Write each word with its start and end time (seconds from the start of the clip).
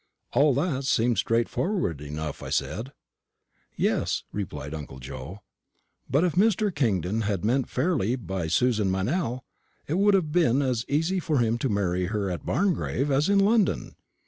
"All 0.33 0.55
that 0.55 0.85
seemed 0.85 1.19
straightforward 1.19 2.01
enough," 2.01 2.41
said 2.51 2.89
I. 2.89 2.91
"Yes," 3.75 4.23
replied 4.31 4.73
uncle 4.73 4.97
Joe; 4.97 5.43
"but 6.09 6.23
if 6.23 6.33
Mr. 6.33 6.73
Kingdon 6.73 7.21
had 7.21 7.45
meant 7.45 7.69
fairly 7.69 8.15
by 8.15 8.47
Susan 8.47 8.89
Meynell, 8.89 9.45
it 9.85 9.99
would 9.99 10.15
have 10.15 10.31
been 10.31 10.63
as 10.63 10.85
easy 10.87 11.19
for 11.19 11.37
him 11.37 11.59
to 11.59 11.69
marry 11.69 12.05
her 12.07 12.31
at 12.31 12.47
Barngrave 12.47 13.11
as 13.11 13.29
in 13.29 13.37
London. 13.37 13.95